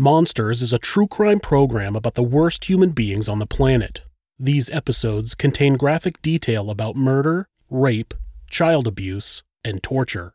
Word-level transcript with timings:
Monsters 0.00 0.62
is 0.62 0.72
a 0.72 0.78
true 0.78 1.08
crime 1.08 1.40
program 1.40 1.96
about 1.96 2.14
the 2.14 2.22
worst 2.22 2.66
human 2.66 2.90
beings 2.90 3.28
on 3.28 3.40
the 3.40 3.48
planet. 3.48 4.02
These 4.38 4.70
episodes 4.70 5.34
contain 5.34 5.74
graphic 5.74 6.22
detail 6.22 6.70
about 6.70 6.94
murder, 6.94 7.48
rape, 7.68 8.14
child 8.48 8.86
abuse, 8.86 9.42
and 9.64 9.82
torture. 9.82 10.34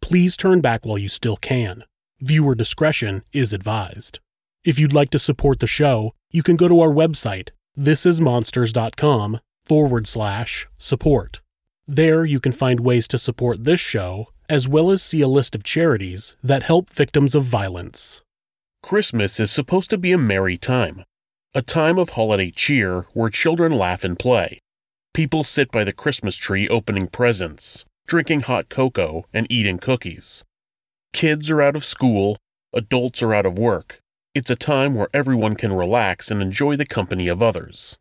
Please 0.00 0.34
turn 0.34 0.62
back 0.62 0.86
while 0.86 0.96
you 0.96 1.10
still 1.10 1.36
can. 1.36 1.84
Viewer 2.22 2.54
discretion 2.54 3.22
is 3.34 3.52
advised. 3.52 4.18
If 4.64 4.78
you'd 4.78 4.94
like 4.94 5.10
to 5.10 5.18
support 5.18 5.60
the 5.60 5.66
show, 5.66 6.14
you 6.30 6.42
can 6.42 6.56
go 6.56 6.66
to 6.66 6.80
our 6.80 6.88
website, 6.88 7.50
thisismonsters.com 7.78 9.40
forward 9.66 10.06
slash 10.06 10.68
support. 10.78 11.42
There 11.86 12.24
you 12.24 12.40
can 12.40 12.52
find 12.52 12.80
ways 12.80 13.06
to 13.08 13.18
support 13.18 13.64
this 13.64 13.80
show, 13.80 14.28
as 14.48 14.70
well 14.70 14.90
as 14.90 15.02
see 15.02 15.20
a 15.20 15.28
list 15.28 15.54
of 15.54 15.64
charities 15.64 16.34
that 16.42 16.62
help 16.62 16.88
victims 16.88 17.34
of 17.34 17.44
violence. 17.44 18.21
Christmas 18.82 19.38
is 19.38 19.50
supposed 19.50 19.90
to 19.90 19.96
be 19.96 20.12
a 20.12 20.18
merry 20.18 20.58
time, 20.58 21.04
a 21.54 21.62
time 21.62 21.98
of 21.98 22.10
holiday 22.10 22.50
cheer 22.50 23.06
where 23.14 23.30
children 23.30 23.72
laugh 23.72 24.02
and 24.02 24.18
play. 24.18 24.58
People 25.14 25.44
sit 25.44 25.70
by 25.70 25.84
the 25.84 25.92
Christmas 25.92 26.36
tree 26.36 26.68
opening 26.68 27.06
presents, 27.06 27.84
drinking 28.06 28.40
hot 28.40 28.68
cocoa, 28.68 29.24
and 29.32 29.46
eating 29.48 29.78
cookies. 29.78 30.44
Kids 31.12 31.48
are 31.50 31.62
out 31.62 31.76
of 31.76 31.84
school, 31.84 32.36
adults 32.74 33.22
are 33.22 33.32
out 33.32 33.46
of 33.46 33.58
work. 33.58 34.00
It's 34.34 34.50
a 34.50 34.56
time 34.56 34.94
where 34.94 35.08
everyone 35.14 35.54
can 35.54 35.72
relax 35.72 36.30
and 36.30 36.42
enjoy 36.42 36.76
the 36.76 36.84
company 36.84 37.28
of 37.28 37.40
others. 37.40 37.96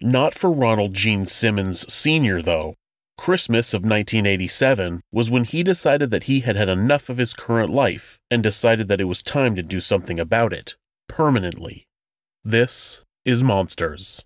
Not 0.00 0.34
for 0.34 0.50
Ronald 0.50 0.94
Gene 0.94 1.26
Simmons 1.26 1.92
Sr., 1.92 2.40
though. 2.40 2.74
Christmas 3.16 3.72
of 3.72 3.82
1987 3.82 5.00
was 5.12 5.30
when 5.30 5.44
he 5.44 5.62
decided 5.62 6.10
that 6.10 6.24
he 6.24 6.40
had 6.40 6.56
had 6.56 6.68
enough 6.68 7.08
of 7.08 7.16
his 7.18 7.32
current 7.32 7.70
life 7.70 8.18
and 8.30 8.42
decided 8.42 8.88
that 8.88 9.00
it 9.00 9.04
was 9.04 9.22
time 9.22 9.54
to 9.54 9.62
do 9.62 9.78
something 9.80 10.18
about 10.18 10.52
it, 10.52 10.74
permanently. 11.08 11.86
This 12.44 13.04
is 13.24 13.42
Monsters. 13.42 14.24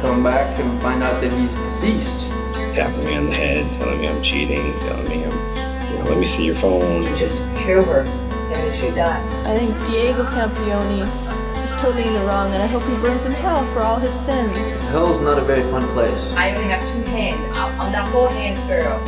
Come 0.00 0.22
back 0.22 0.58
and 0.60 0.80
find 0.80 1.02
out 1.02 1.20
that 1.20 1.32
he's 1.38 1.54
deceased. 1.66 2.28
tapping 2.74 3.04
me 3.04 3.14
on 3.16 3.26
the 3.26 3.34
head, 3.34 3.80
telling 3.80 4.00
me 4.00 4.08
I'm 4.08 4.22
cheating, 4.22 4.72
telling 4.80 5.08
me 5.08 5.24
I'm, 5.24 5.92
you 5.92 5.98
know, 5.98 6.04
let 6.10 6.18
me 6.18 6.34
see 6.36 6.44
your 6.44 6.60
phone. 6.60 7.04
Just 7.18 7.36
kill 7.64 7.84
her, 7.84 8.00
and 8.00 8.80
she 8.80 8.90
died. 8.90 9.28
I 9.46 9.58
think 9.58 9.74
Diego 9.86 10.24
Campione 10.24 11.02
is 11.02 11.31
totally 11.80 12.04
in 12.06 12.14
the 12.14 12.24
wrong, 12.24 12.52
and 12.54 12.62
I 12.62 12.66
hope 12.66 12.82
he 12.84 12.94
burns 12.96 13.26
in 13.26 13.32
hell 13.32 13.64
for 13.72 13.80
all 13.80 13.98
his 13.98 14.12
sins. 14.12 14.52
Hell's 14.90 15.20
not 15.20 15.38
a 15.38 15.44
very 15.44 15.62
fun 15.70 15.86
place. 15.92 16.20
I 16.32 16.54
only 16.54 16.68
have 16.68 16.82
two 16.92 17.02
hands. 17.10 17.40
I'm, 17.56 17.80
I'm 17.80 17.92
not 17.92 18.12
four 18.12 18.28
hands 18.28 18.60
girl. 18.68 18.98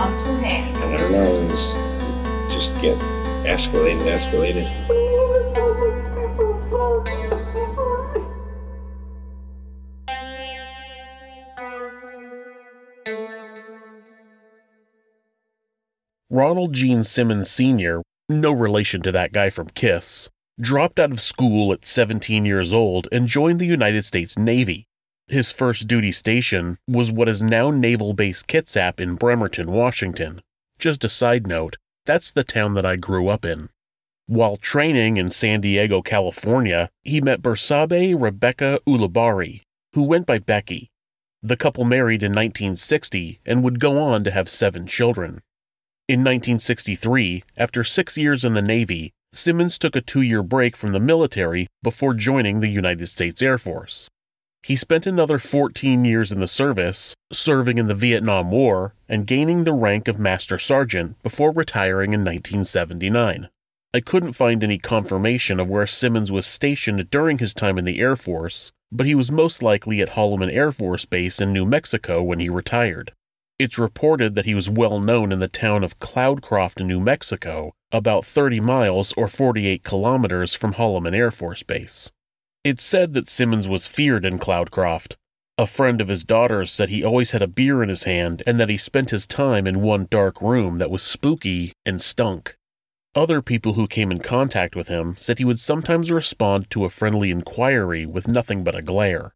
I'm 0.00 0.24
two 0.24 0.36
hands. 0.44 0.78
And 0.78 0.94
our 0.94 1.10
nerves 1.10 1.54
just 2.52 2.82
get 2.82 2.98
escalated, 3.46 4.06
escalated. 4.06 4.66
Ronald 16.28 16.74
Gene 16.74 17.04
Simmons 17.04 17.50
Sr., 17.50 18.02
no 18.28 18.52
relation 18.52 19.00
to 19.02 19.12
that 19.12 19.32
guy 19.32 19.48
from 19.48 19.68
Kiss, 19.68 20.28
dropped 20.60 20.98
out 20.98 21.12
of 21.12 21.20
school 21.20 21.72
at 21.72 21.84
17 21.84 22.46
years 22.46 22.72
old 22.72 23.08
and 23.12 23.28
joined 23.28 23.58
the 23.58 23.66
United 23.66 24.04
States 24.04 24.38
Navy. 24.38 24.86
His 25.28 25.52
first 25.52 25.86
duty 25.86 26.12
station 26.12 26.78
was 26.88 27.12
what 27.12 27.28
is 27.28 27.42
now 27.42 27.70
Naval 27.70 28.14
Base 28.14 28.42
Kitsap 28.42 29.00
in 29.00 29.16
Bremerton, 29.16 29.70
Washington. 29.70 30.40
Just 30.78 31.04
a 31.04 31.08
side 31.08 31.46
note, 31.46 31.76
that's 32.06 32.32
the 32.32 32.44
town 32.44 32.74
that 32.74 32.86
I 32.86 32.96
grew 32.96 33.28
up 33.28 33.44
in. 33.44 33.68
While 34.28 34.56
training 34.56 35.18
in 35.18 35.30
San 35.30 35.60
Diego, 35.60 36.00
California, 36.00 36.90
he 37.02 37.20
met 37.20 37.42
Bersabe 37.42 38.14
Rebecca 38.20 38.80
Ulibarri, 38.86 39.62
who 39.94 40.02
went 40.04 40.26
by 40.26 40.38
Becky. 40.38 40.90
The 41.42 41.56
couple 41.56 41.84
married 41.84 42.22
in 42.22 42.32
1960 42.32 43.40
and 43.44 43.62
would 43.62 43.78
go 43.78 43.98
on 43.98 44.24
to 44.24 44.30
have 44.30 44.48
seven 44.48 44.86
children. 44.86 45.42
In 46.08 46.20
1963, 46.20 47.44
after 47.56 47.84
six 47.84 48.16
years 48.16 48.44
in 48.44 48.54
the 48.54 48.62
Navy, 48.62 49.12
Simmons 49.32 49.78
took 49.78 49.94
a 49.96 50.00
two 50.00 50.22
year 50.22 50.42
break 50.42 50.76
from 50.76 50.92
the 50.92 51.00
military 51.00 51.66
before 51.82 52.14
joining 52.14 52.60
the 52.60 52.68
United 52.68 53.06
States 53.08 53.42
Air 53.42 53.58
Force. 53.58 54.08
He 54.62 54.74
spent 54.74 55.06
another 55.06 55.38
14 55.38 56.04
years 56.04 56.32
in 56.32 56.40
the 56.40 56.48
service, 56.48 57.14
serving 57.32 57.78
in 57.78 57.86
the 57.86 57.94
Vietnam 57.94 58.50
War, 58.50 58.94
and 59.08 59.26
gaining 59.26 59.62
the 59.62 59.72
rank 59.72 60.08
of 60.08 60.18
Master 60.18 60.58
Sergeant 60.58 61.22
before 61.22 61.52
retiring 61.52 62.12
in 62.12 62.20
1979. 62.20 63.48
I 63.94 64.00
couldn't 64.00 64.32
find 64.32 64.64
any 64.64 64.78
confirmation 64.78 65.60
of 65.60 65.68
where 65.68 65.86
Simmons 65.86 66.32
was 66.32 66.46
stationed 66.46 67.08
during 67.10 67.38
his 67.38 67.54
time 67.54 67.78
in 67.78 67.84
the 67.84 68.00
Air 68.00 68.16
Force, 68.16 68.72
but 68.90 69.06
he 69.06 69.14
was 69.14 69.30
most 69.30 69.62
likely 69.62 70.00
at 70.00 70.10
Holloman 70.10 70.52
Air 70.52 70.72
Force 70.72 71.04
Base 71.04 71.40
in 71.40 71.52
New 71.52 71.64
Mexico 71.64 72.22
when 72.22 72.40
he 72.40 72.48
retired. 72.48 73.12
It's 73.58 73.78
reported 73.78 74.34
that 74.34 74.44
he 74.44 74.54
was 74.54 74.68
well 74.68 75.00
known 75.00 75.32
in 75.32 75.38
the 75.38 75.48
town 75.48 75.82
of 75.82 75.98
Cloudcroft, 75.98 76.84
New 76.84 77.00
Mexico, 77.00 77.72
about 77.96 78.26
30 78.26 78.60
miles 78.60 79.14
or 79.14 79.26
48 79.26 79.82
kilometers 79.82 80.54
from 80.54 80.74
Holloman 80.74 81.14
Air 81.14 81.30
Force 81.30 81.62
Base. 81.62 82.12
It's 82.62 82.84
said 82.84 83.14
that 83.14 83.28
Simmons 83.28 83.68
was 83.68 83.88
feared 83.88 84.24
in 84.24 84.38
Cloudcroft. 84.38 85.16
A 85.56 85.66
friend 85.66 86.02
of 86.02 86.08
his 86.08 86.24
daughter's 86.24 86.70
said 86.70 86.90
he 86.90 87.02
always 87.02 87.30
had 87.30 87.40
a 87.40 87.46
beer 87.46 87.82
in 87.82 87.88
his 87.88 88.02
hand 88.02 88.42
and 88.46 88.60
that 88.60 88.68
he 88.68 88.76
spent 88.76 89.10
his 89.10 89.26
time 89.26 89.66
in 89.66 89.80
one 89.80 90.06
dark 90.10 90.42
room 90.42 90.76
that 90.76 90.90
was 90.90 91.02
spooky 91.02 91.72
and 91.86 92.02
stunk. 92.02 92.56
Other 93.14 93.40
people 93.40 93.72
who 93.72 93.86
came 93.86 94.10
in 94.10 94.18
contact 94.18 94.76
with 94.76 94.88
him 94.88 95.14
said 95.16 95.38
he 95.38 95.46
would 95.46 95.58
sometimes 95.58 96.12
respond 96.12 96.68
to 96.70 96.84
a 96.84 96.90
friendly 96.90 97.30
inquiry 97.30 98.04
with 98.04 98.28
nothing 98.28 98.62
but 98.62 98.74
a 98.74 98.82
glare. 98.82 99.34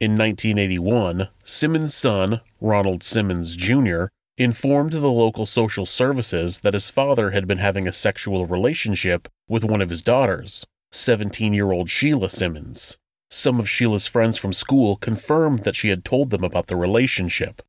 In 0.00 0.16
1981, 0.16 1.28
Simmons' 1.44 1.94
son, 1.94 2.40
Ronald 2.60 3.04
Simmons 3.04 3.54
Jr., 3.54 4.06
informed 4.36 4.92
the 4.92 5.10
local 5.10 5.46
social 5.46 5.86
services 5.86 6.60
that 6.60 6.74
his 6.74 6.90
father 6.90 7.30
had 7.30 7.46
been 7.46 7.58
having 7.58 7.86
a 7.86 7.92
sexual 7.92 8.46
relationship 8.46 9.28
with 9.48 9.62
one 9.62 9.80
of 9.80 9.90
his 9.90 10.02
daughters, 10.02 10.66
17 10.90 11.52
year 11.54 11.70
old 11.70 11.88
Sheila 11.88 12.28
Simmons. 12.28 12.98
Some 13.30 13.60
of 13.60 13.68
Sheila's 13.68 14.06
friends 14.06 14.38
from 14.38 14.52
school 14.52 14.96
confirmed 14.96 15.60
that 15.60 15.76
she 15.76 15.88
had 15.88 16.04
told 16.04 16.30
them 16.30 16.42
about 16.42 16.66
the 16.66 16.76
relationship. 16.76 17.62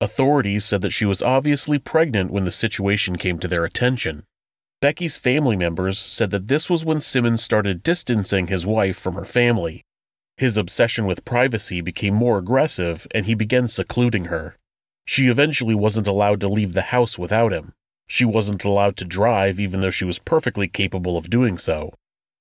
Authorities 0.00 0.64
said 0.64 0.82
that 0.82 0.90
she 0.90 1.04
was 1.04 1.22
obviously 1.22 1.78
pregnant 1.78 2.30
when 2.30 2.44
the 2.44 2.52
situation 2.52 3.16
came 3.16 3.38
to 3.38 3.48
their 3.48 3.64
attention. 3.64 4.24
Becky's 4.80 5.18
family 5.18 5.54
members 5.54 5.98
said 5.98 6.30
that 6.30 6.48
this 6.48 6.68
was 6.68 6.84
when 6.84 7.00
Simmons 7.00 7.42
started 7.42 7.84
distancing 7.84 8.48
his 8.48 8.66
wife 8.66 8.98
from 8.98 9.14
her 9.14 9.24
family. 9.24 9.82
His 10.36 10.56
obsession 10.56 11.06
with 11.06 11.24
privacy 11.24 11.80
became 11.80 12.14
more 12.14 12.38
aggressive 12.38 13.06
and 13.14 13.26
he 13.26 13.34
began 13.34 13.68
secluding 13.68 14.24
her. 14.24 14.56
She 15.04 15.28
eventually 15.28 15.74
wasn't 15.74 16.06
allowed 16.06 16.40
to 16.40 16.48
leave 16.48 16.74
the 16.74 16.82
house 16.82 17.18
without 17.18 17.52
him. 17.52 17.74
She 18.08 18.24
wasn't 18.24 18.64
allowed 18.64 18.96
to 18.98 19.04
drive 19.04 19.58
even 19.58 19.80
though 19.80 19.90
she 19.90 20.04
was 20.04 20.18
perfectly 20.18 20.68
capable 20.68 21.16
of 21.16 21.30
doing 21.30 21.58
so. 21.58 21.94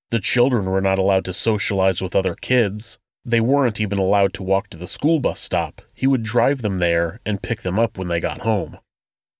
The 0.09 0.19
children 0.19 0.65
were 0.65 0.81
not 0.81 0.99
allowed 0.99 1.25
to 1.25 1.33
socialize 1.33 2.01
with 2.01 2.15
other 2.15 2.35
kids. 2.35 2.99
They 3.23 3.39
weren't 3.39 3.79
even 3.79 3.97
allowed 3.97 4.33
to 4.33 4.43
walk 4.43 4.69
to 4.69 4.77
the 4.77 4.87
school 4.87 5.19
bus 5.19 5.39
stop. 5.39 5.81
He 5.93 6.07
would 6.07 6.23
drive 6.23 6.61
them 6.61 6.79
there 6.79 7.19
and 7.25 7.41
pick 7.41 7.61
them 7.61 7.79
up 7.79 7.97
when 7.97 8.07
they 8.07 8.19
got 8.19 8.41
home. 8.41 8.77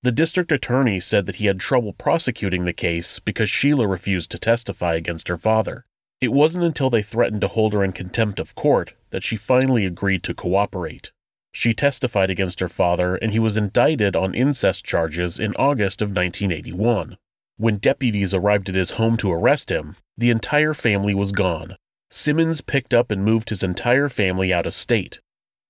The 0.02 0.12
district 0.12 0.50
attorney 0.50 0.98
said 0.98 1.26
that 1.26 1.36
he 1.36 1.46
had 1.46 1.60
trouble 1.60 1.92
prosecuting 1.92 2.64
the 2.64 2.72
case 2.72 3.18
because 3.18 3.50
Sheila 3.50 3.86
refused 3.86 4.30
to 4.32 4.38
testify 4.38 4.94
against 4.94 5.28
her 5.28 5.36
father. 5.36 5.84
It 6.20 6.32
wasn't 6.32 6.64
until 6.64 6.90
they 6.90 7.02
threatened 7.02 7.40
to 7.42 7.48
hold 7.48 7.72
her 7.72 7.84
in 7.84 7.92
contempt 7.92 8.40
of 8.40 8.54
court 8.54 8.94
that 9.10 9.22
she 9.22 9.36
finally 9.36 9.84
agreed 9.84 10.22
to 10.24 10.34
cooperate. 10.34 11.12
She 11.52 11.74
testified 11.74 12.30
against 12.30 12.60
her 12.60 12.68
father 12.68 13.16
and 13.16 13.32
he 13.32 13.38
was 13.38 13.56
indicted 13.56 14.16
on 14.16 14.34
incest 14.34 14.84
charges 14.84 15.38
in 15.38 15.54
August 15.56 16.00
of 16.00 16.08
1981. 16.08 17.18
When 17.58 17.76
deputies 17.76 18.34
arrived 18.34 18.68
at 18.70 18.74
his 18.74 18.92
home 18.92 19.16
to 19.18 19.32
arrest 19.32 19.70
him, 19.70 19.96
the 20.16 20.30
entire 20.30 20.74
family 20.74 21.14
was 21.14 21.32
gone. 21.32 21.76
Simmons 22.10 22.60
picked 22.60 22.92
up 22.92 23.10
and 23.10 23.24
moved 23.24 23.50
his 23.50 23.62
entire 23.62 24.08
family 24.08 24.52
out 24.52 24.66
of 24.66 24.74
state. 24.74 25.20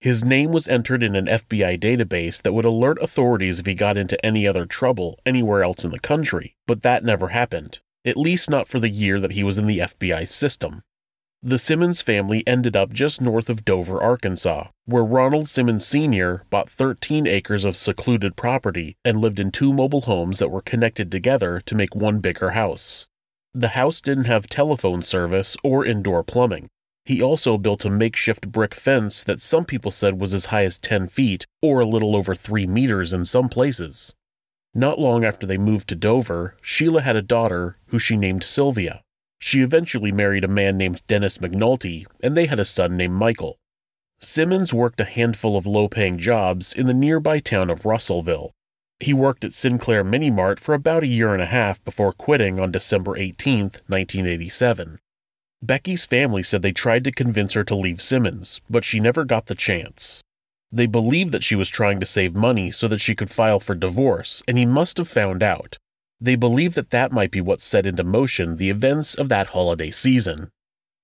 His 0.00 0.25
name 0.25 0.50
was 0.50 0.67
entered 0.67 1.02
in 1.02 1.14
an 1.14 1.26
FBI 1.26 1.79
database 1.79 2.43
that 2.43 2.52
would 2.52 2.64
alert 2.64 2.99
authorities 3.00 3.61
if 3.61 3.67
he 3.67 3.75
got 3.75 3.96
into 3.96 4.25
any 4.25 4.49
other 4.49 4.67
trouble 4.67 5.19
anywhere 5.25 5.62
else 5.62 5.85
in 5.85 5.93
the 5.93 6.00
country, 6.00 6.56
but 6.67 6.82
that 6.82 7.05
never 7.05 7.28
happened, 7.28 7.78
at 8.05 8.17
least 8.17 8.50
not 8.50 8.67
for 8.67 8.81
the 8.81 8.88
year 8.88 9.20
that 9.20 9.32
he 9.32 9.44
was 9.44 9.58
in 9.58 9.67
the 9.67 9.78
FBI 9.78 10.26
system. 10.26 10.82
The 11.44 11.59
Simmons 11.59 12.03
family 12.03 12.47
ended 12.47 12.77
up 12.77 12.93
just 12.93 13.21
north 13.21 13.50
of 13.50 13.65
Dover, 13.65 14.00
Arkansas, 14.00 14.69
where 14.85 15.03
Ronald 15.03 15.49
Simmons 15.49 15.85
Sr. 15.85 16.44
bought 16.50 16.71
13 16.71 17.27
acres 17.27 17.65
of 17.65 17.75
secluded 17.75 18.37
property 18.37 18.97
and 19.05 19.21
lived 19.21 19.41
in 19.41 19.50
two 19.50 19.73
mobile 19.73 20.03
homes 20.03 20.39
that 20.39 20.53
were 20.53 20.62
connected 20.62 21.11
together 21.11 21.61
to 21.67 21.75
make 21.75 21.97
one 21.97 22.21
bigger 22.21 22.50
house. 22.50 23.09
The 23.53 23.71
house 23.71 24.00
didn't 24.00 24.27
have 24.27 24.47
telephone 24.47 25.03
service 25.03 25.56
or 25.65 25.85
indoor 25.85 26.23
plumbing. 26.23 26.69
He 27.05 27.21
also 27.21 27.59
built 27.59 27.85
a 27.85 27.91
makeshift 27.91 28.53
brick 28.53 28.73
fence 28.73 29.25
that 29.25 29.41
some 29.41 29.65
people 29.65 29.91
said 29.91 30.21
was 30.21 30.33
as 30.33 30.47
high 30.47 30.65
as 30.65 30.79
10 30.79 31.09
feet 31.09 31.45
or 31.61 31.81
a 31.81 31.87
little 31.87 32.15
over 32.15 32.37
3 32.37 32.69
meters 32.69 33.12
in 33.12 33.25
some 33.25 33.49
places. 33.49 34.15
Not 34.75 35.00
long 35.00 35.25
after 35.25 35.45
they 35.45 35.59
moved 35.59 35.88
to 35.88 35.97
Dover, 35.97 36.55
Sheila 36.62 37.03
had 37.03 37.17
a 37.17 37.21
daughter 37.21 37.79
who 37.87 37.99
she 37.99 38.17
named 38.17 38.45
Sylvia. 38.45 39.03
She 39.44 39.61
eventually 39.61 40.12
married 40.12 40.44
a 40.44 40.49
man 40.49 40.79
named 40.79 41.03
Dennis 41.09 41.39
McNulty, 41.39 42.06
and 42.23 42.37
they 42.37 42.47
had 42.47 42.61
a 42.61 42.65
son 42.65 42.97
named 42.97 43.15
Michael. 43.15 43.59
Simmons 44.21 44.73
worked 44.73 45.00
a 45.00 45.05
handful 45.05 45.56
of 45.56 45.67
low 45.67 45.89
paying 45.89 46.17
jobs 46.17 46.73
in 46.73 46.87
the 46.87 46.94
nearby 46.94 47.41
town 47.41 47.69
of 47.69 47.85
Russellville. 47.85 48.53
He 49.00 49.12
worked 49.12 49.44
at 49.44 49.53
Sinclair 49.53 50.05
Mini 50.05 50.31
Mart 50.31 50.61
for 50.61 50.75
about 50.75 51.03
a 51.03 51.09
year 51.09 51.35
and 51.35 51.43
a 51.43 51.47
half 51.47 51.85
before 51.85 52.12
quitting 52.12 52.61
on 52.61 52.71
December 52.71 53.17
18, 53.17 53.62
1987. 53.89 55.00
Becky's 55.61 56.06
family 56.06 56.45
said 56.45 56.62
they 56.62 56.71
tried 56.71 57.03
to 57.03 57.11
convince 57.11 57.55
her 57.55 57.65
to 57.65 57.75
leave 57.75 58.00
Simmons, 58.00 58.61
but 58.71 58.85
she 58.85 59.00
never 59.00 59.25
got 59.25 59.47
the 59.47 59.56
chance. 59.56 60.23
They 60.71 60.87
believed 60.87 61.33
that 61.33 61.43
she 61.43 61.56
was 61.56 61.69
trying 61.69 61.99
to 61.99 62.06
save 62.06 62.37
money 62.37 62.71
so 62.71 62.87
that 62.87 63.00
she 63.00 63.17
could 63.17 63.31
file 63.31 63.59
for 63.59 63.75
divorce, 63.75 64.41
and 64.47 64.56
he 64.56 64.67
must 64.67 64.99
have 64.99 65.09
found 65.09 65.43
out. 65.43 65.79
They 66.23 66.37
believe 66.37 66.75
that 66.75 66.91
that 66.91 67.11
might 67.11 67.33
be 67.33 67.41
what 67.41 67.61
set 67.61 67.85
into 67.85 68.05
motion 68.05 68.57
the 68.57 68.71
events 68.71 69.17
of 69.17 69.29
that 69.31 69.49
holiday 69.49 69.91
season. 69.91 70.53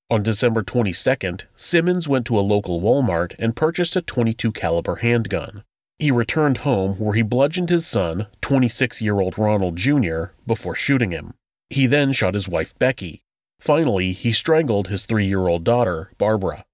On 0.09 0.23
December 0.23 0.63
22nd, 0.63 1.43
Simmons 1.57 2.07
went 2.07 2.25
to 2.27 2.39
a 2.39 2.41
local 2.41 2.81
Walmart 2.81 3.35
and 3.37 3.57
purchased 3.57 3.97
a 3.97 4.01
22 4.01 4.53
caliber 4.53 4.95
handgun. 4.97 5.65
He 5.99 6.13
returned 6.13 6.59
home 6.59 6.95
where 7.01 7.15
he 7.15 7.23
bludgeoned 7.23 7.69
his 7.69 7.85
son, 7.85 8.29
26-year-old 8.43 9.37
Ronald 9.37 9.75
Jr., 9.75 10.27
before 10.47 10.77
shooting 10.77 11.11
him. 11.11 11.35
He 11.69 11.89
then 11.89 12.13
shot 12.13 12.35
his 12.35 12.49
wife 12.49 12.79
Becky. 12.79 13.21
Finally, 13.59 14.13
he 14.13 14.33
strangled 14.33 14.87
his 14.87 15.05
3-year-old 15.05 15.65
daughter, 15.65 16.13
Barbara. 16.17 16.65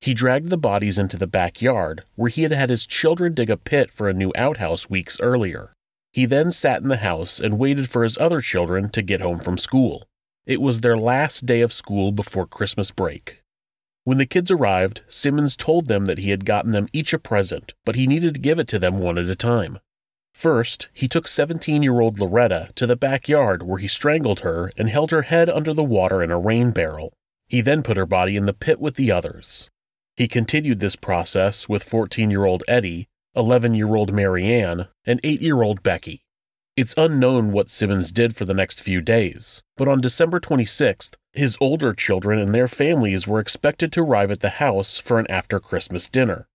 He 0.00 0.14
dragged 0.14 0.48
the 0.48 0.56
bodies 0.56 0.98
into 0.98 1.18
the 1.18 1.26
backyard 1.26 2.04
where 2.14 2.30
he 2.30 2.44
had 2.44 2.52
had 2.52 2.70
his 2.70 2.86
children 2.86 3.34
dig 3.34 3.50
a 3.50 3.58
pit 3.58 3.92
for 3.92 4.08
a 4.08 4.14
new 4.14 4.32
outhouse 4.34 4.88
weeks 4.88 5.20
earlier. 5.20 5.74
He 6.12 6.26
then 6.26 6.50
sat 6.50 6.82
in 6.82 6.88
the 6.88 6.98
house 6.98 7.40
and 7.40 7.58
waited 7.58 7.88
for 7.88 8.04
his 8.04 8.18
other 8.18 8.40
children 8.40 8.90
to 8.90 9.02
get 9.02 9.22
home 9.22 9.40
from 9.40 9.56
school. 9.56 10.06
It 10.44 10.60
was 10.60 10.80
their 10.80 10.96
last 10.96 11.46
day 11.46 11.62
of 11.62 11.72
school 11.72 12.12
before 12.12 12.46
Christmas 12.46 12.90
break. 12.90 13.42
When 14.04 14.18
the 14.18 14.26
kids 14.26 14.50
arrived, 14.50 15.02
Simmons 15.08 15.56
told 15.56 15.86
them 15.86 16.04
that 16.06 16.18
he 16.18 16.30
had 16.30 16.44
gotten 16.44 16.72
them 16.72 16.88
each 16.92 17.12
a 17.12 17.18
present, 17.18 17.72
but 17.84 17.94
he 17.94 18.06
needed 18.06 18.34
to 18.34 18.40
give 18.40 18.58
it 18.58 18.68
to 18.68 18.78
them 18.78 18.98
one 18.98 19.16
at 19.16 19.30
a 19.30 19.36
time. 19.36 19.78
First, 20.34 20.88
he 20.92 21.08
took 21.08 21.28
17 21.28 21.82
year 21.82 22.00
old 22.00 22.18
Loretta 22.18 22.70
to 22.74 22.86
the 22.86 22.96
backyard 22.96 23.62
where 23.62 23.78
he 23.78 23.88
strangled 23.88 24.40
her 24.40 24.72
and 24.76 24.90
held 24.90 25.12
her 25.12 25.22
head 25.22 25.48
under 25.48 25.72
the 25.72 25.84
water 25.84 26.22
in 26.22 26.30
a 26.30 26.38
rain 26.38 26.72
barrel. 26.72 27.12
He 27.46 27.60
then 27.60 27.82
put 27.82 27.96
her 27.96 28.06
body 28.06 28.36
in 28.36 28.46
the 28.46 28.54
pit 28.54 28.80
with 28.80 28.96
the 28.96 29.12
others. 29.12 29.70
He 30.16 30.26
continued 30.26 30.80
this 30.80 30.96
process 30.96 31.68
with 31.68 31.84
14 31.84 32.30
year 32.30 32.44
old 32.44 32.64
Eddie, 32.66 33.08
11 33.34 33.74
year 33.74 33.94
old 33.94 34.12
Marianne, 34.12 34.88
and 35.06 35.18
8 35.24 35.40
year 35.40 35.62
old 35.62 35.82
Becky. 35.82 36.24
It's 36.76 36.94
unknown 36.96 37.52
what 37.52 37.70
Simmons 37.70 38.12
did 38.12 38.36
for 38.36 38.44
the 38.44 38.54
next 38.54 38.82
few 38.82 39.00
days, 39.00 39.62
but 39.76 39.88
on 39.88 40.00
December 40.00 40.40
26th, 40.40 41.14
his 41.32 41.56
older 41.60 41.94
children 41.94 42.38
and 42.38 42.54
their 42.54 42.68
families 42.68 43.26
were 43.26 43.40
expected 43.40 43.92
to 43.92 44.02
arrive 44.02 44.30
at 44.30 44.40
the 44.40 44.50
house 44.50 44.98
for 44.98 45.18
an 45.18 45.26
after 45.30 45.60
Christmas 45.60 46.10
dinner. 46.10 46.46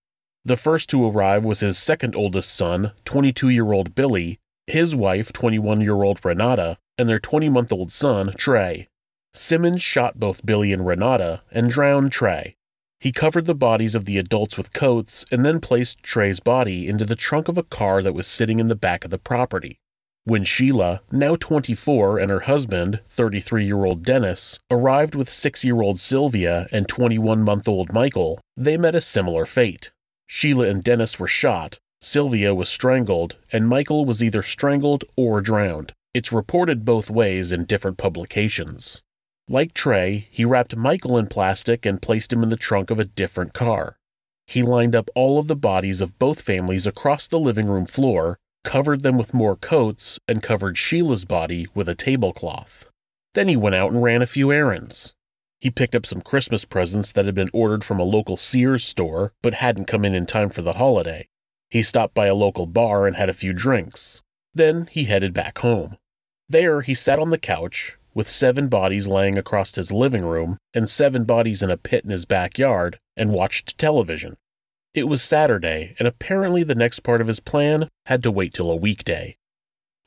The 0.45 0.57
first 0.57 0.89
to 0.91 1.07
arrive 1.07 1.43
was 1.43 1.61
his 1.61 1.77
second 1.77 2.15
oldest 2.15 2.53
son, 2.53 2.91
22 3.05 3.49
year 3.49 3.71
old 3.71 3.95
Billy, 3.95 4.39
his 4.67 4.95
wife, 4.95 5.33
21 5.33 5.81
year 5.81 6.03
old 6.03 6.23
Renata, 6.23 6.77
and 6.97 7.07
their 7.07 7.19
20 7.19 7.49
month 7.49 7.71
old 7.71 7.91
son, 7.91 8.33
Trey. 8.37 8.87
Simmons 9.33 9.81
shot 9.81 10.19
both 10.19 10.45
Billy 10.45 10.73
and 10.73 10.85
Renata 10.85 11.41
and 11.51 11.69
drowned 11.69 12.11
Trey. 12.11 12.56
He 12.99 13.11
covered 13.11 13.45
the 13.45 13.55
bodies 13.55 13.95
of 13.95 14.05
the 14.05 14.17
adults 14.17 14.57
with 14.57 14.73
coats 14.73 15.25
and 15.31 15.45
then 15.45 15.59
placed 15.59 16.01
Trey's 16.01 16.39
body 16.39 16.87
into 16.87 17.05
the 17.05 17.15
trunk 17.15 17.47
of 17.47 17.57
a 17.57 17.63
car 17.63 18.01
that 18.01 18.15
was 18.15 18.27
sitting 18.27 18.59
in 18.59 18.67
the 18.67 18.75
back 18.75 19.05
of 19.05 19.11
the 19.11 19.19
property. 19.19 19.77
When 20.23 20.43
Sheila, 20.43 21.01
now 21.11 21.35
24, 21.35 22.19
and 22.19 22.29
her 22.29 22.41
husband, 22.41 22.99
33 23.09 23.65
year 23.65 23.85
old 23.85 24.03
Dennis, 24.03 24.59
arrived 24.69 25.15
with 25.15 25.29
6 25.29 25.63
year 25.63 25.81
old 25.81 25.99
Sylvia 25.99 26.67
and 26.71 26.87
21 26.87 27.43
month 27.43 27.67
old 27.67 27.93
Michael, 27.93 28.41
they 28.57 28.77
met 28.77 28.95
a 28.95 29.01
similar 29.01 29.45
fate. 29.45 29.91
Sheila 30.27 30.67
and 30.67 30.83
Dennis 30.83 31.17
were 31.17 31.27
shot, 31.27 31.79
Sylvia 32.01 32.53
was 32.53 32.69
strangled, 32.69 33.37
and 33.51 33.67
Michael 33.67 34.05
was 34.05 34.21
either 34.21 34.43
strangled 34.43 35.03
or 35.15 35.41
drowned. 35.41 35.93
It's 36.13 36.31
reported 36.31 36.85
both 36.85 37.09
ways 37.09 37.51
in 37.51 37.65
different 37.65 37.97
publications. 37.97 39.01
Like 39.49 39.73
Trey, 39.73 40.27
he 40.31 40.45
wrapped 40.45 40.75
Michael 40.75 41.17
in 41.17 41.27
plastic 41.27 41.85
and 41.85 42.01
placed 42.01 42.33
him 42.33 42.43
in 42.43 42.49
the 42.49 42.57
trunk 42.57 42.89
of 42.89 42.99
a 42.99 43.05
different 43.05 43.53
car. 43.53 43.97
He 44.45 44.61
lined 44.61 44.95
up 44.95 45.09
all 45.15 45.39
of 45.39 45.47
the 45.47 45.55
bodies 45.55 46.01
of 46.01 46.19
both 46.19 46.41
families 46.41 46.87
across 46.87 47.27
the 47.27 47.39
living 47.39 47.67
room 47.67 47.85
floor 47.85 48.39
covered 48.67 49.01
them 49.01 49.17
with 49.17 49.33
more 49.33 49.55
coats, 49.55 50.19
and 50.27 50.43
covered 50.43 50.77
Sheila's 50.77 51.23
body 51.23 51.67
with 51.73 51.87
a 51.87 51.95
tablecloth. 51.95 52.89
Then 53.33 53.47
he 53.47 53.55
went 53.55 53.75
out 53.75 53.93
and 53.93 54.03
ran 54.03 54.21
a 54.21 54.27
few 54.27 54.51
errands. 54.51 55.15
He 55.61 55.69
picked 55.69 55.95
up 55.95 56.05
some 56.05 56.19
Christmas 56.19 56.65
presents 56.65 57.13
that 57.13 57.25
had 57.25 57.33
been 57.33 57.49
ordered 57.53 57.85
from 57.85 57.97
a 57.97 58.03
local 58.03 58.35
Sears 58.35 58.83
store 58.83 59.31
but 59.41 59.53
hadn't 59.53 59.85
come 59.85 60.03
in 60.03 60.13
in 60.13 60.25
time 60.25 60.49
for 60.49 60.61
the 60.61 60.73
holiday. 60.73 61.29
He 61.69 61.81
stopped 61.81 62.13
by 62.13 62.27
a 62.27 62.35
local 62.35 62.65
bar 62.65 63.07
and 63.07 63.15
had 63.15 63.29
a 63.29 63.33
few 63.33 63.53
drinks. 63.53 64.21
Then 64.53 64.89
he 64.91 65.05
headed 65.05 65.33
back 65.33 65.59
home. 65.59 65.97
There 66.49 66.81
he 66.81 66.93
sat 66.93 67.19
on 67.19 67.29
the 67.29 67.37
couch, 67.37 67.97
with 68.17 68.27
seven 68.27 68.67
bodies 68.67 69.07
laying 69.07 69.37
across 69.37 69.75
his 69.75 69.91
living 69.91 70.25
room 70.25 70.57
and 70.73 70.89
seven 70.89 71.23
bodies 71.23 71.61
in 71.61 71.69
a 71.69 71.77
pit 71.77 72.03
in 72.03 72.09
his 72.09 72.25
backyard, 72.25 72.97
and 73.15 73.31
watched 73.31 73.77
television. 73.77 74.35
It 74.95 75.03
was 75.03 75.21
Saturday, 75.21 75.93
and 75.99 76.07
apparently 76.07 76.63
the 76.63 76.73
next 76.73 77.01
part 77.01 77.21
of 77.21 77.27
his 77.27 77.39
plan 77.39 77.89
had 78.07 78.23
to 78.23 78.31
wait 78.31 78.55
till 78.55 78.71
a 78.71 78.75
weekday. 78.75 79.37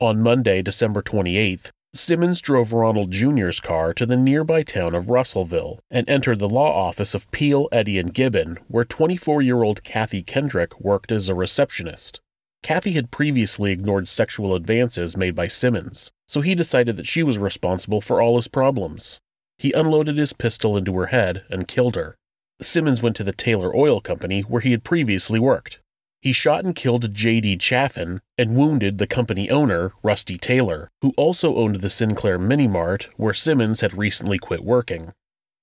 On 0.01 0.21
Monday, 0.21 0.61
December 0.61 1.01
28th, 1.01 1.71
Simmons 1.93 2.41
drove 2.41 2.73
Ronald 2.73 3.11
Jr.'s 3.11 3.61
car 3.61 3.93
to 3.93 4.05
the 4.05 4.17
nearby 4.17 4.63
town 4.63 4.93
of 4.93 5.09
Russellville 5.09 5.79
and 5.89 6.07
entered 6.09 6.39
the 6.39 6.49
law 6.49 6.85
office 6.85 7.15
of 7.15 7.31
Peel, 7.31 7.69
Eddy, 7.71 7.97
and 7.97 8.13
Gibbon, 8.13 8.59
where 8.67 8.83
24 8.83 9.41
year 9.41 9.63
old 9.63 9.85
Kathy 9.85 10.21
Kendrick 10.21 10.77
worked 10.81 11.13
as 11.13 11.29
a 11.29 11.35
receptionist. 11.35 12.19
Kathy 12.63 12.91
had 12.91 13.11
previously 13.11 13.71
ignored 13.71 14.07
sexual 14.07 14.53
advances 14.53 15.17
made 15.17 15.35
by 15.35 15.47
Simmons, 15.47 16.11
so 16.27 16.41
he 16.41 16.55
decided 16.55 16.95
that 16.97 17.07
she 17.07 17.23
was 17.23 17.37
responsible 17.37 18.01
for 18.01 18.21
all 18.21 18.35
his 18.35 18.47
problems. 18.47 19.19
He 19.57 19.71
unloaded 19.73 20.17
his 20.17 20.33
pistol 20.33 20.77
into 20.77 20.95
her 20.97 21.07
head 21.07 21.43
and 21.49 21.67
killed 21.67 21.95
her. 21.95 22.15
Simmons 22.61 23.01
went 23.01 23.15
to 23.15 23.23
the 23.23 23.33
Taylor 23.33 23.75
Oil 23.75 23.99
Company 23.99 24.41
where 24.41 24.61
he 24.61 24.71
had 24.71 24.83
previously 24.83 25.39
worked. 25.39 25.79
He 26.21 26.33
shot 26.33 26.63
and 26.63 26.75
killed 26.75 27.15
J.D. 27.15 27.57
Chaffin 27.57 28.21
and 28.37 28.55
wounded 28.55 28.99
the 28.99 29.07
company 29.07 29.49
owner, 29.49 29.93
Rusty 30.03 30.37
Taylor, 30.37 30.91
who 31.01 31.13
also 31.17 31.55
owned 31.55 31.77
the 31.77 31.89
Sinclair 31.89 32.37
Mini 32.37 32.67
Mart 32.67 33.07
where 33.17 33.33
Simmons 33.33 33.81
had 33.81 33.97
recently 33.97 34.37
quit 34.37 34.63
working. 34.63 35.13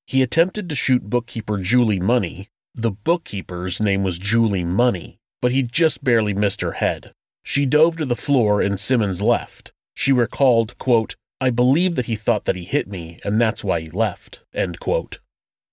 He 0.06 0.20
attempted 0.20 0.68
to 0.68 0.74
shoot 0.74 1.08
bookkeeper 1.08 1.58
Julie 1.58 2.00
Money. 2.00 2.48
The 2.74 2.90
bookkeeper's 2.90 3.80
name 3.80 4.02
was 4.02 4.18
Julie 4.18 4.64
Money, 4.64 5.18
but 5.40 5.52
he 5.52 5.62
just 5.62 6.04
barely 6.04 6.34
missed 6.34 6.60
her 6.60 6.72
head. 6.72 7.12
She 7.42 7.66
dove 7.66 7.96
to 7.96 8.04
the 8.04 8.16
floor 8.16 8.60
and 8.60 8.78
Simmons 8.78 9.22
left. 9.22 9.72
She 9.94 10.12
recalled, 10.12 10.76
quote, 10.78 11.16
I 11.40 11.50
believe 11.50 11.94
that 11.94 12.06
he 12.06 12.16
thought 12.16 12.44
that 12.46 12.56
he 12.56 12.64
hit 12.64 12.88
me, 12.88 13.20
and 13.24 13.40
that's 13.40 13.62
why 13.62 13.80
he 13.80 13.90
left. 13.90 14.42
End 14.52 14.80
quote. 14.80 15.20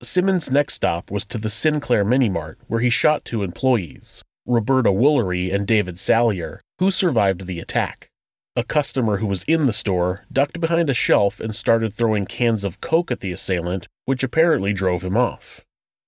Simmons' 0.01 0.51
next 0.51 0.75
stop 0.75 1.10
was 1.10 1.25
to 1.25 1.38
the 1.38 1.50
Sinclair 1.50 2.05
Mini 2.05 2.29
Mart, 2.29 2.60
where 2.67 2.81
he 2.81 2.89
shot 2.89 3.25
two 3.25 3.41
employees, 3.41 4.24
Roberta 4.45 4.89
Woolery 4.89 5.53
and 5.53 5.65
David 5.65 5.98
Salyer, 5.98 6.62
who 6.79 6.91
survived 6.91 7.48
the 7.48 7.60
attack. 7.60 8.10
A 8.55 8.63
customer 8.63 9.17
who 9.17 9.27
was 9.27 9.43
in 9.43 9.65
the 9.65 9.74
store 9.74 10.25
ducked 10.31 10.60
behind 10.60 10.89
a 10.89 10.93
shelf 10.93 11.39
and 11.39 11.55
started 11.55 11.93
throwing 11.93 12.25
cans 12.25 12.63
of 12.63 12.79
Coke 12.79 13.12
at 13.12 13.19
the 13.19 13.31
assailant, 13.31 13.88
which 14.05 14.24
apparently 14.24 14.72
drove 14.72 15.03
him 15.03 15.17
off. 15.17 15.65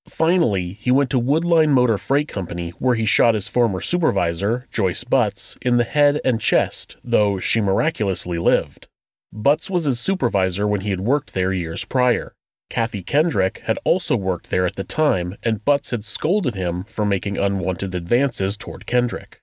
Finally, 0.09 0.77
he 0.79 0.89
went 0.89 1.09
to 1.09 1.19
Woodline 1.19 1.69
Motor 1.69 1.97
Freight 1.97 2.27
Company, 2.27 2.69
where 2.79 2.95
he 2.95 3.05
shot 3.05 3.35
his 3.35 3.49
former 3.49 3.81
supervisor, 3.81 4.65
Joyce 4.71 5.03
Butts, 5.03 5.57
in 5.61 5.77
the 5.77 5.83
head 5.83 6.21
and 6.23 6.39
chest, 6.39 6.95
though 7.03 7.39
she 7.39 7.59
miraculously 7.59 8.37
lived. 8.37 8.87
Butts 9.33 9.69
was 9.69 9.85
his 9.85 9.99
supervisor 9.99 10.67
when 10.67 10.81
he 10.81 10.89
had 10.89 11.01
worked 11.01 11.33
there 11.33 11.51
years 11.51 11.83
prior. 11.83 12.33
Kathy 12.69 13.03
Kendrick 13.03 13.59
had 13.65 13.77
also 13.83 14.15
worked 14.15 14.49
there 14.49 14.65
at 14.65 14.75
the 14.75 14.83
time, 14.83 15.35
and 15.43 15.63
Butts 15.63 15.91
had 15.91 16.05
scolded 16.05 16.55
him 16.55 16.85
for 16.85 17.05
making 17.05 17.37
unwanted 17.37 17.93
advances 17.93 18.57
toward 18.57 18.85
Kendrick. 18.85 19.41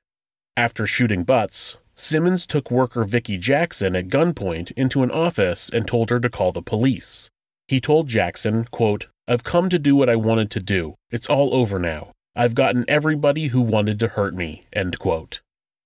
After 0.57 0.87
shooting 0.87 1.25
Butts, 1.25 1.77
Simmons 1.95 2.47
took 2.47 2.71
worker 2.71 3.05
Vicky 3.05 3.37
Jackson 3.37 3.95
at 3.95 4.09
gunpoint 4.09 4.73
into 4.73 5.03
an 5.03 5.11
office 5.11 5.69
and 5.69 5.87
told 5.87 6.11
her 6.11 6.21
to 6.21 6.31
call 6.31 6.53
the 6.53 6.63
police. 6.63 7.29
He 7.69 7.81
told 7.81 8.09
Jackson, 8.09 8.65
quote, 8.71 9.07
I've 9.27 9.45
come 9.45 9.71
to 9.71 9.79
do 9.79 9.97
what 9.97 10.11
I 10.11 10.17
wanted 10.17 10.51
to 10.51 10.61
do. 10.61 10.97
It's 11.11 11.31
all 11.31 11.55
over 11.55 11.79
now. 11.79 12.11
I've 12.37 12.55
gotten 12.55 12.85
everybody 12.89 13.47
who 13.47 13.63
wanted 13.63 13.99
to 14.01 14.09
hurt 14.09 14.35
me. 14.35 14.65
End 14.73 14.99
quote. 14.99 15.41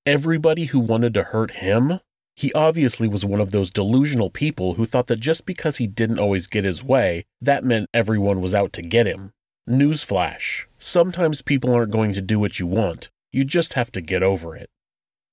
Everybody 0.05 0.67
who 0.67 0.81
wanted 0.81 1.15
to 1.15 1.23
hurt 1.23 1.53
him? 1.53 2.01
He 2.35 2.53
obviously 2.53 3.07
was 3.07 3.25
one 3.25 3.41
of 3.41 3.53
those 3.53 3.71
delusional 3.71 4.31
people 4.31 4.75
who 4.75 4.87
thought 4.87 5.07
that 5.07 5.21
just 5.21 5.47
because 5.47 5.77
he 5.77 5.87
didn't 5.87 6.19
always 6.19 6.47
get 6.49 6.65
his 6.65 6.83
way, 6.83 7.25
that 7.41 7.65
meant 7.65 7.89
everyone 7.95 8.41
was 8.41 8.55
out 8.55 8.73
to 8.75 8.83
get 8.83 9.07
him. 9.07 9.33
Newsflash 9.69 10.65
sometimes 10.79 11.43
people 11.43 11.75
aren't 11.75 11.93
going 11.93 12.13
to 12.15 12.23
do 12.23 12.41
what 12.41 12.59
you 12.59 12.67
want, 12.67 13.11
you 13.33 13.45
just 13.45 13.75
have 13.75 13.93
to 13.93 14.01
get 14.01 14.23
over 14.23 14.57
it. 14.57 14.71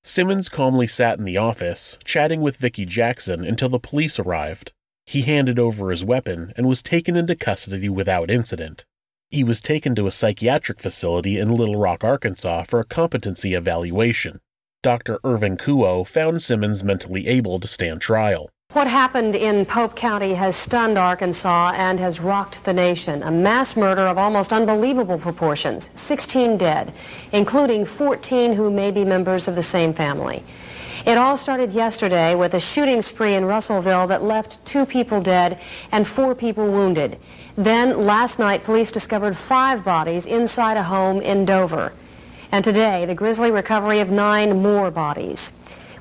Simmons 0.04 0.50
calmly 0.50 0.86
sat 0.86 1.18
in 1.18 1.26
the 1.26 1.38
office, 1.38 1.98
chatting 2.04 2.42
with 2.42 2.58
Vicky 2.58 2.86
Jackson 2.86 3.44
until 3.44 3.70
the 3.70 3.80
police 3.80 4.20
arrived. 4.20 4.74
He 5.06 5.22
handed 5.22 5.60
over 5.60 5.92
his 5.92 6.04
weapon 6.04 6.52
and 6.58 6.68
was 6.68 6.82
taken 6.82 7.16
into 7.16 7.36
custody 7.36 7.90
without 7.90 8.32
incident. 8.32 8.86
He 9.30 9.44
was 9.44 9.62
taken 9.62 9.94
to 9.96 10.08
a 10.08 10.12
psychiatric 10.12 10.80
facility 10.80 11.38
in 11.38 11.54
Little 11.54 11.76
Rock, 11.76 12.04
Arkansas 12.04 12.64
for 12.64 12.80
a 12.80 12.86
competency 12.86 13.54
evaluation. 13.54 14.40
Dr. 14.82 15.20
Irvin 15.24 15.58
Kuo 15.58 16.08
found 16.08 16.42
Simmons 16.42 16.84
mentally 16.84 17.28
able 17.28 17.60
to 17.60 17.68
stand 17.68 18.02
trial. 18.02 18.50
What 18.74 18.88
happened 18.88 19.36
in 19.36 19.66
Pope 19.66 19.96
County 19.96 20.34
has 20.34 20.56
stunned 20.56 20.98
Arkansas 20.98 21.74
and 21.76 22.00
has 22.00 22.20
rocked 22.20 22.66
the 22.66 22.74
nation. 22.74 23.24
A 23.24 23.32
mass 23.32 23.78
murder 23.78 24.02
of 24.02 24.18
almost 24.18 24.52
unbelievable 24.52 25.18
proportions 25.18 25.90
16 25.94 26.58
dead, 26.58 26.92
including 27.32 27.86
14 27.86 28.54
who 28.54 28.72
may 28.72 28.92
be 28.92 29.06
members 29.06 29.48
of 29.48 29.56
the 29.56 29.64
same 29.64 29.94
family. 29.94 30.44
It 31.06 31.20
all 31.20 31.38
started 31.38 31.72
yesterday 31.72 32.34
with 32.34 32.56
a 32.56 32.60
shooting 32.60 33.00
spree 33.04 33.36
in 33.36 33.46
Russellville 33.46 34.08
that 34.08 34.24
left 34.24 34.66
two 34.66 34.88
people 34.88 35.22
dead 35.22 35.60
and 35.92 36.08
four 36.08 36.34
people 36.34 36.66
wounded. 36.66 37.20
Then, 37.56 38.08
last 38.08 38.40
night, 38.40 38.64
police 38.64 38.92
discovered 38.92 39.38
five 39.38 39.86
bodies 39.86 40.26
inside 40.26 40.78
a 40.78 40.84
home 40.84 41.22
in 41.22 41.46
Dover. 41.46 41.94
And 42.52 42.66
today, 42.66 43.06
the 43.06 43.14
grisly 43.14 43.52
recovery 43.52 44.00
of 44.00 44.10
nine 44.10 44.64
more 44.64 44.90
bodies. 44.90 45.54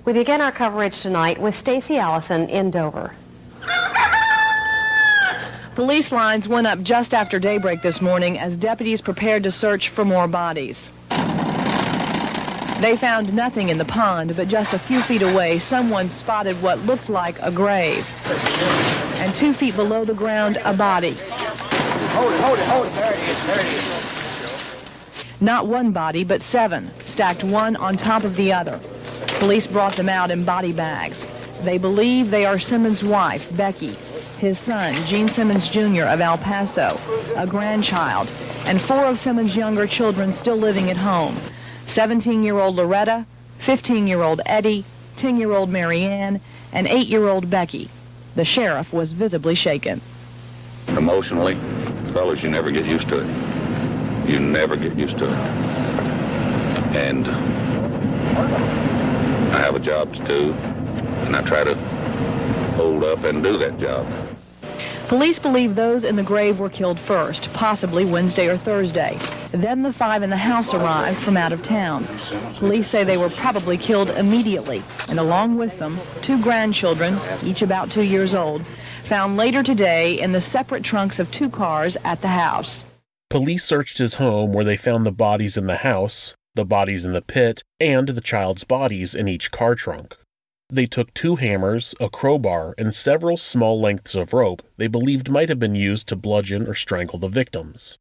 We 0.07 0.15
begin 0.15 0.41
our 0.41 0.53
coverage 0.53 1.03
tonight 1.03 1.39
with 1.39 1.55
Stacy 1.55 1.99
Allison 1.99 2.49
in 2.49 2.71
Dover. 2.71 3.13
Police 5.75 6.13
lines 6.13 6.49
went 6.49 6.67
up 6.67 6.81
just 6.83 7.13
after 7.13 7.39
daybreak 7.39 7.83
this 7.83 8.01
morning 8.01 8.39
as 8.39 8.57
deputies 8.57 9.03
prepared 9.03 9.43
to 9.43 9.51
search 9.51 9.91
for 9.91 10.07
more 10.07 10.27
bodies. 10.27 10.89
They 12.81 12.97
found 12.97 13.33
nothing 13.33 13.69
in 13.69 13.79
the 13.79 13.85
pond, 13.85 14.37
but 14.37 14.49
just 14.49 14.75
a 14.75 14.79
few 14.79 15.01
feet 15.03 15.23
away, 15.23 15.59
someone 15.59 16.11
spotted 16.11 16.61
what 16.61 16.79
looked 16.81 17.09
like 17.09 17.41
a 17.41 17.51
grave. 17.51 18.07
And 19.21 19.35
two 19.35 19.53
feet 19.53 19.77
below 19.77 20.05
the 20.05 20.15
ground, 20.15 20.59
a 20.65 20.75
body. 20.75 21.17
Hold 21.19 22.33
it, 22.33 22.41
hold 22.41 22.59
it, 22.59 22.65
hold 22.67 22.87
it. 22.87 22.93
There 22.95 23.13
it 23.13 23.19
is, 23.19 23.47
there 23.47 23.59
it 23.59 23.67
is. 23.67 25.25
Not 25.41 25.67
one 25.67 25.93
body, 25.93 26.25
but 26.25 26.43
seven, 26.43 26.91
stacked 27.05 27.45
one 27.45 27.77
on 27.77 27.97
top 27.97 28.25
of 28.25 28.37
the 28.37 28.53
other. 28.53 28.81
Police 29.39 29.67
brought 29.67 29.95
them 29.95 30.09
out 30.09 30.31
in 30.31 30.45
body 30.45 30.73
bags. 30.73 31.27
They 31.63 31.79
believe 31.79 32.31
they 32.31 32.45
are 32.45 32.59
Simmons' 32.59 33.05
wife, 33.05 33.57
Becky, 33.57 33.95
his 34.39 34.59
son, 34.59 34.95
Gene 35.07 35.29
Simmons 35.29 35.71
Jr. 35.71 36.05
of 36.05 36.21
El 36.21 36.39
Paso, 36.39 36.99
a 37.37 37.47
grandchild, 37.47 38.31
and 38.67 38.81
four 38.81 39.07
of 39.07 39.19
Simmons' 39.19 39.57
younger 39.57 39.87
children 39.87 40.33
still 40.35 40.57
living 40.57 40.91
at 40.91 40.97
home. 40.97 41.37
17-year-old 41.87 42.77
Loretta, 42.77 43.27
15-year-old 43.61 44.41
Eddie, 44.47 44.85
10-year-old 45.17 45.71
Marianne, 45.71 46.41
and 46.73 46.87
8-year-old 46.87 47.51
Becky. 47.51 47.89
The 48.35 48.45
sheriff 48.45 48.93
was 48.93 49.13
visibly 49.13 49.55
shaken. 49.55 50.01
Emotionally, 50.89 51.55
fellas, 52.13 52.43
you 52.43 52.51
never 52.51 52.71
get 52.71 52.85
used 52.85 53.09
to 53.11 53.19
it. 53.21 54.29
You 54.29 54.41
never 54.41 54.77
get 54.77 54.97
used 54.97 55.19
to 55.19 55.27
it. 55.27 55.39
And 56.97 57.27
I 59.55 59.59
have 59.59 59.77
a 59.77 59.81
job 59.81 60.13
to 60.15 60.25
do, 60.25 60.53
and 61.27 61.37
I 61.37 61.43
try 61.43 61.65
to 61.65 61.75
hold 62.75 63.05
up 63.05 63.23
and 63.25 63.43
do 63.43 63.57
that 63.59 63.79
job. 63.79 64.07
Police 65.07 65.39
believe 65.39 65.75
those 65.75 66.03
in 66.03 66.17
the 66.17 66.23
grave 66.23 66.59
were 66.59 66.71
killed 66.71 66.99
first, 66.99 67.53
possibly 67.53 68.05
Wednesday 68.05 68.49
or 68.49 68.57
Thursday. 68.57 69.19
Then 69.55 69.83
the 69.83 69.93
five 69.93 70.25
in 70.25 70.31
the 70.31 70.37
house 70.37 70.75
arrived 70.75 71.21
from 71.21 71.37
out 71.37 71.53
of 71.53 71.63
town. 71.63 72.05
Police 72.57 72.89
say 72.89 73.05
they 73.05 73.17
were 73.17 73.31
probably 73.31 73.79
killed 73.79 74.11
immediately, 74.11 74.83
and 75.09 75.21
along 75.21 75.59
with 75.59 75.79
them, 75.79 75.97
two 76.23 76.43
grandchildren, 76.43 77.17
each 77.45 77.63
about 77.63 77.89
two 77.89 78.03
years 78.03 78.35
old, 78.35 78.67
found 79.05 79.37
later 79.37 79.63
today 79.63 80.21
in 80.21 80.33
the 80.33 80.41
separate 80.41 80.83
trunks 80.83 81.21
of 81.21 81.31
two 81.31 81.49
cars 81.49 81.97
at 82.03 82.21
the 82.21 82.29
house. 82.29 82.85
Police 83.31 83.65
searched 83.65 83.99
his 83.99 84.15
home 84.15 84.53
where 84.53 84.65
they 84.65 84.77
found 84.77 85.07
the 85.07 85.13
bodies 85.13 85.57
in 85.57 85.69
the 85.69 85.79
house, 85.79 86.35
the 86.57 86.65
bodies 86.65 87.05
in 87.05 87.13
the 87.13 87.23
pit, 87.23 87.63
and 87.79 88.09
the 88.09 88.21
child's 88.21 88.65
bodies 88.65 89.15
in 89.15 89.29
each 89.29 89.53
car 89.53 89.77
trunk. 89.77 90.17
They 90.69 90.87
took 90.87 91.15
two 91.15 91.37
hammers, 91.37 91.95
a 92.01 92.11
crowbar, 92.11 92.75
and 92.77 92.93
several 92.93 93.37
small 93.37 93.81
lengths 93.81 94.17
of 94.17 94.33
rope 94.33 94.65
they 94.79 94.89
believed 94.89 95.31
might 95.31 95.49
have 95.49 95.61
been 95.61 95.77
used 95.77 96.09
to 96.09 96.17
bludgeon 96.17 96.67
or 96.67 96.75
strangle 96.75 97.21
the 97.21 97.29
victims. 97.29 97.99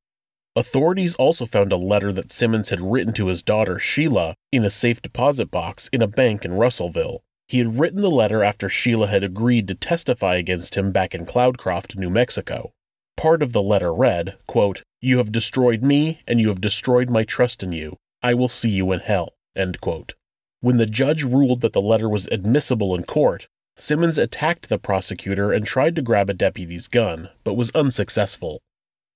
Authorities 0.56 1.16
also 1.16 1.48
found 1.48 1.72
a 1.72 1.78
letter 1.78 2.14
that 2.14 2.32
Simmons 2.32 2.70
had 2.70 2.80
written 2.80 3.12
to 3.14 3.28
his 3.28 3.42
daughter 3.42 3.80
Sheila 3.80 4.36
in 4.52 4.64
a 4.64 4.70
safe 4.70 5.02
deposit 5.02 5.50
box 5.50 5.90
in 5.92 6.04
a 6.04 6.08
bank 6.08 6.46
in 6.46 6.54
Russellville. 6.54 7.24
He 7.48 7.58
had 7.58 7.80
written 7.80 8.02
the 8.02 8.12
letter 8.12 8.44
after 8.44 8.70
Sheila 8.70 9.08
had 9.08 9.24
agreed 9.24 9.68
to 9.68 9.76
testify 9.76 10.36
against 10.36 10.76
him 10.76 10.92
back 10.92 11.16
in 11.16 11.26
Cloudcroft, 11.26 11.96
New 11.96 12.12
Mexico. 12.12 12.72
Part 13.18 13.42
of 13.42 13.52
the 13.52 13.64
letter 13.64 13.92
read, 13.92 14.38
quote, 14.46 14.84
You 15.02 15.18
have 15.18 15.32
destroyed 15.32 15.82
me, 15.82 16.20
and 16.28 16.40
you 16.40 16.50
have 16.50 16.62
destroyed 16.62 17.10
my 17.10 17.24
trust 17.24 17.64
in 17.64 17.72
you. 17.72 17.98
I 18.22 18.36
will 18.36 18.50
see 18.50 18.70
you 18.70 18.92
in 18.92 19.00
hell. 19.00 19.34
End 19.56 19.82
quote. 19.82 20.14
When 20.62 20.78
the 20.78 20.86
judge 20.86 21.24
ruled 21.24 21.62
that 21.62 21.74
the 21.74 21.82
letter 21.82 22.08
was 22.08 22.28
admissible 22.28 22.94
in 22.94 23.04
court, 23.06 23.48
Simmons 23.76 24.20
attacked 24.20 24.70
the 24.70 24.78
prosecutor 24.78 25.52
and 25.52 25.66
tried 25.66 25.96
to 25.96 26.04
grab 26.04 26.30
a 26.30 26.34
deputy's 26.34 26.88
gun, 26.88 27.30
but 27.44 27.56
was 27.56 27.72
unsuccessful. 27.72 28.62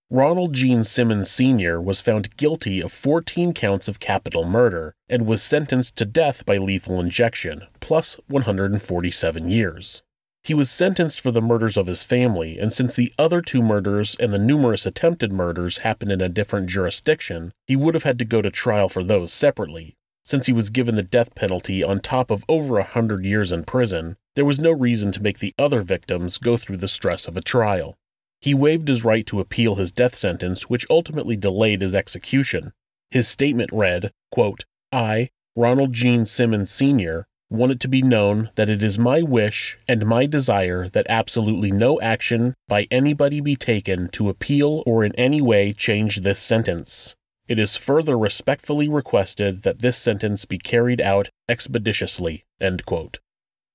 Ronald 0.10 0.54
Gene 0.54 0.86
Simmons 0.86 1.30
Sr. 1.30 1.82
was 1.82 2.00
found 2.00 2.38
guilty 2.38 2.80
of 2.80 2.94
14 2.94 3.52
counts 3.52 3.90
of 3.90 4.00
capital 4.00 4.46
murder 4.46 4.96
and 5.10 5.28
was 5.28 5.44
sentenced 5.44 5.98
to 5.98 6.06
death 6.06 6.46
by 6.46 6.56
lethal 6.56 7.02
injection, 7.02 7.68
plus 7.82 8.18
147 8.28 9.50
years. 9.50 10.04
He 10.44 10.54
was 10.54 10.72
sentenced 10.72 11.20
for 11.20 11.32
the 11.32 11.42
murders 11.42 11.76
of 11.76 11.88
his 11.88 12.06
family, 12.06 12.58
and 12.58 12.72
since 12.72 12.96
the 12.96 13.12
other 13.20 13.42
two 13.42 13.62
murders 13.62 14.16
and 14.18 14.32
the 14.32 14.40
numerous 14.40 14.86
attempted 14.86 15.34
murders 15.34 15.80
happened 15.80 16.14
in 16.14 16.22
a 16.22 16.30
different 16.30 16.70
jurisdiction, 16.70 17.52
he 17.66 17.76
would 17.76 17.94
have 17.94 18.04
had 18.04 18.18
to 18.20 18.26
go 18.26 18.42
to 18.42 18.50
trial 18.50 18.88
for 18.88 19.04
those 19.04 19.34
separately. 19.34 19.98
Since 20.24 20.48
he 20.48 20.54
was 20.54 20.70
given 20.70 20.96
the 20.96 21.04
death 21.04 21.36
penalty 21.36 21.84
on 21.84 22.00
top 22.00 22.32
of 22.32 22.46
over 22.48 22.78
a 22.78 22.84
hundred 22.84 23.26
years 23.26 23.52
in 23.52 23.66
prison, 23.66 24.16
there 24.36 24.46
was 24.46 24.58
no 24.58 24.72
reason 24.72 25.12
to 25.12 25.22
make 25.22 25.40
the 25.40 25.54
other 25.60 25.82
victims 25.82 26.38
go 26.38 26.56
through 26.56 26.78
the 26.78 26.88
stress 26.88 27.28
of 27.28 27.36
a 27.36 27.42
trial. 27.42 27.98
He 28.40 28.54
waived 28.54 28.88
his 28.88 29.04
right 29.04 29.26
to 29.28 29.40
appeal 29.40 29.76
his 29.76 29.92
death 29.92 30.16
sentence, 30.16 30.70
which 30.70 30.86
ultimately 30.90 31.36
delayed 31.36 31.82
his 31.82 31.96
execution. 31.96 32.72
His 33.10 33.28
statement 33.28 33.72
read, 33.74 34.12
quote, 34.32 34.66
I, 34.92 35.30
Ronald 35.56 35.94
Gene 35.94 36.26
Simmons 36.26 36.70
Sr., 36.70 37.26
want 37.50 37.72
it 37.72 37.80
to 37.80 37.88
be 37.88 38.02
known 38.02 38.50
that 38.56 38.70
it 38.70 38.84
is 38.84 39.00
my 39.00 39.22
wish 39.22 39.78
and 39.88 40.06
my 40.06 40.26
desire 40.26 40.90
that 40.90 41.06
absolutely 41.10 41.72
no 41.72 42.00
action 42.02 42.54
by 42.68 42.88
anybody 42.92 43.40
be 43.40 43.56
taken 43.56 44.10
to 44.10 44.30
appeal 44.30 44.84
or 44.86 45.04
in 45.04 45.16
any 45.16 45.42
way 45.42 45.72
change 45.72 46.18
this 46.18 46.40
sentence. 46.40 47.16
It 47.48 47.58
is 47.58 47.78
further 47.78 48.18
respectfully 48.18 48.90
requested 48.90 49.64
that 49.64 49.80
this 49.80 49.98
sentence 49.98 50.44
be 50.44 50.58
carried 50.58 51.00
out 51.00 51.30
expeditiously. 51.48 52.44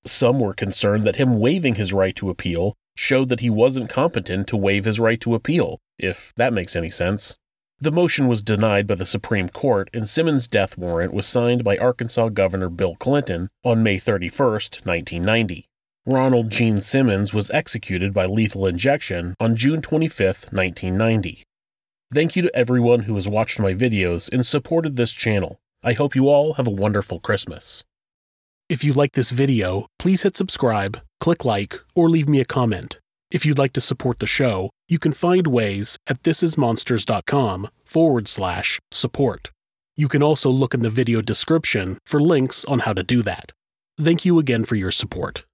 Some 0.04 0.40
were 0.40 0.52
concerned 0.52 1.04
that 1.04 1.16
him 1.16 1.40
waiving 1.40 1.76
his 1.76 1.94
right 1.94 2.14
to 2.16 2.28
appeal 2.28 2.74
showed 2.96 3.28
that 3.28 3.40
he 3.40 3.50
wasn't 3.50 3.90
competent 3.90 4.46
to 4.48 4.56
waive 4.56 4.84
his 4.84 5.00
right 5.00 5.20
to 5.20 5.34
appeal, 5.34 5.80
if 5.98 6.32
that 6.36 6.52
makes 6.52 6.76
any 6.76 6.90
sense. 6.90 7.36
The 7.80 7.90
motion 7.90 8.28
was 8.28 8.42
denied 8.42 8.86
by 8.86 8.94
the 8.94 9.06
Supreme 9.06 9.48
Court, 9.48 9.90
and 9.92 10.08
Simmons' 10.08 10.46
death 10.46 10.78
warrant 10.78 11.12
was 11.12 11.26
signed 11.26 11.64
by 11.64 11.76
Arkansas 11.76 12.28
Governor 12.28 12.68
Bill 12.68 12.94
Clinton 12.94 13.48
on 13.64 13.82
May 13.82 13.98
31, 13.98 14.38
1990. 14.38 15.66
Ronald 16.06 16.50
Gene 16.50 16.80
Simmons 16.80 17.32
was 17.34 17.50
executed 17.50 18.12
by 18.12 18.26
lethal 18.26 18.66
injection 18.66 19.34
on 19.40 19.56
June 19.56 19.82
25, 19.82 20.52
1990. 20.52 21.44
Thank 22.12 22.36
you 22.36 22.42
to 22.42 22.56
everyone 22.56 23.00
who 23.00 23.14
has 23.14 23.26
watched 23.26 23.58
my 23.58 23.72
videos 23.72 24.32
and 24.32 24.44
supported 24.44 24.96
this 24.96 25.12
channel. 25.12 25.58
I 25.82 25.94
hope 25.94 26.14
you 26.14 26.28
all 26.28 26.54
have 26.54 26.66
a 26.68 26.70
wonderful 26.70 27.18
Christmas. 27.18 27.82
If 28.72 28.82
you 28.82 28.94
like 28.94 29.12
this 29.12 29.32
video, 29.32 29.86
please 29.98 30.22
hit 30.22 30.34
subscribe, 30.34 30.98
click 31.20 31.44
like, 31.44 31.78
or 31.94 32.08
leave 32.08 32.26
me 32.26 32.40
a 32.40 32.46
comment. 32.46 33.00
If 33.30 33.44
you'd 33.44 33.58
like 33.58 33.74
to 33.74 33.82
support 33.82 34.18
the 34.18 34.26
show, 34.26 34.70
you 34.88 34.98
can 34.98 35.12
find 35.12 35.46
ways 35.46 35.98
at 36.06 36.22
thisismonsters.com 36.22 37.68
forward 37.84 38.28
slash 38.28 38.80
support. 38.90 39.50
You 39.94 40.08
can 40.08 40.22
also 40.22 40.48
look 40.48 40.72
in 40.72 40.80
the 40.80 40.88
video 40.88 41.20
description 41.20 41.98
for 42.06 42.18
links 42.18 42.64
on 42.64 42.78
how 42.78 42.94
to 42.94 43.02
do 43.02 43.20
that. 43.20 43.52
Thank 44.00 44.24
you 44.24 44.38
again 44.38 44.64
for 44.64 44.76
your 44.76 44.90
support. 44.90 45.44